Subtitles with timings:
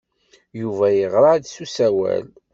[0.61, 2.25] Yuba yeɣra-d s usawal.